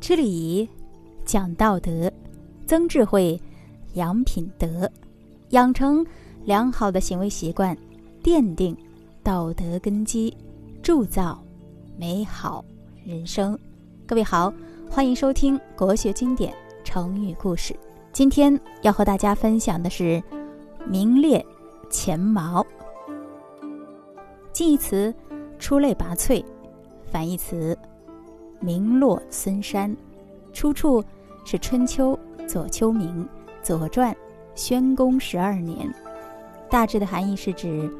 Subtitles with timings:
[0.00, 0.68] 知礼仪，
[1.26, 2.10] 讲道德，
[2.66, 3.38] 增智慧，
[3.92, 4.90] 养品德，
[5.50, 6.04] 养成
[6.44, 7.76] 良好的行为习惯，
[8.22, 8.74] 奠定
[9.22, 10.34] 道德根基，
[10.82, 11.38] 铸造
[11.98, 12.64] 美好
[13.04, 13.56] 人生。
[14.06, 14.52] 各位好，
[14.90, 17.76] 欢迎收听国学经典成语故事。
[18.10, 20.20] 今天要和大家分享的是
[20.88, 21.44] “名列
[21.90, 22.66] 前茅”。
[24.50, 25.14] 近义词
[25.60, 26.42] “出类拔萃”，
[27.12, 27.78] 反义词。
[28.60, 29.96] 名落孙山，
[30.52, 31.02] 出处
[31.44, 33.24] 是春秋左丘明
[33.62, 34.12] 《左传》
[34.54, 35.92] 宣公十二年。
[36.68, 37.90] 大致的含义是指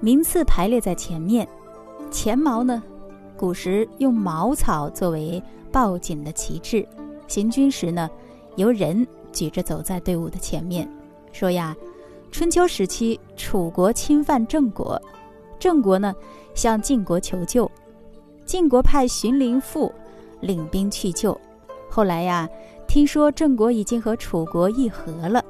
[0.00, 1.48] 名次排列在前面。
[2.10, 2.82] 前茅呢，
[3.36, 6.86] 古时用茅草作为报警的旗帜，
[7.26, 8.08] 行军时呢，
[8.56, 10.88] 由人举着走在队伍的前面。
[11.32, 11.74] 说呀，
[12.30, 15.00] 春秋时期楚国侵犯郑国，
[15.58, 16.14] 郑国呢
[16.54, 17.68] 向晋国求救。
[18.44, 19.92] 晋国派荀林父
[20.40, 21.38] 领兵去救，
[21.90, 22.48] 后来呀，
[22.86, 25.42] 听说郑国已经和楚国议和了，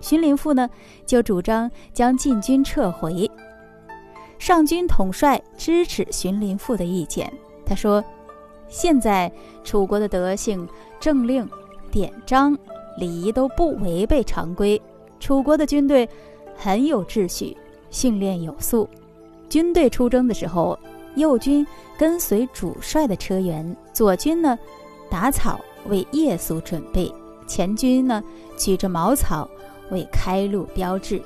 [0.00, 0.68] 荀林父呢
[1.06, 3.30] 就主张将晋军撤回。
[4.38, 7.32] 上军统帅支持荀林父的意见，
[7.64, 8.04] 他说
[8.68, 9.32] ：“现在
[9.62, 10.68] 楚国的德性、
[11.00, 11.48] 政令、
[11.90, 12.56] 典章、
[12.98, 14.80] 礼仪都不违背常规，
[15.18, 16.06] 楚国的军队
[16.54, 17.56] 很有秩序，
[17.90, 18.86] 训练有素，
[19.48, 20.78] 军队出征的时候。”
[21.16, 21.66] 右军
[21.98, 24.58] 跟随主帅的车辕，左军呢
[25.10, 27.12] 打草为夜宿准备，
[27.46, 28.22] 前军呢
[28.56, 29.48] 举着茅草
[29.90, 31.20] 为开路标志。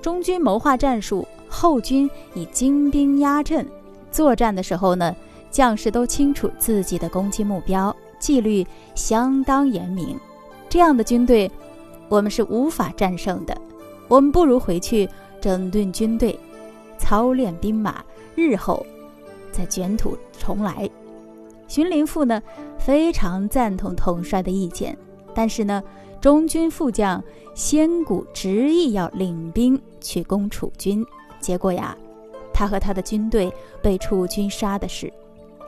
[0.00, 3.66] 中军谋划战术，后军以精兵压阵。
[4.12, 5.16] 作战的时候呢，
[5.50, 10.18] 将士都清楚自己的攻击目标，纪律相当严明。
[10.68, 11.50] 这样的军队，
[12.08, 13.56] 我们是无法战胜的。
[14.06, 15.08] 我们不如回去
[15.40, 16.38] 整顿军队，
[16.98, 18.04] 操练兵马。
[18.34, 18.84] 日后
[19.52, 20.88] 再卷土重来。
[21.66, 22.42] 荀林父呢
[22.78, 24.96] 非常赞同统帅的意见，
[25.34, 25.82] 但是呢，
[26.20, 27.22] 中军副将
[27.54, 31.04] 先谷执意要领兵去攻楚军，
[31.40, 31.96] 结果呀，
[32.52, 33.52] 他和他的军队
[33.82, 35.12] 被楚军杀的是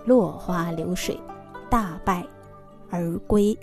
[0.04, 1.19] 落花流水，
[1.71, 2.25] 大败
[2.91, 3.56] 而归。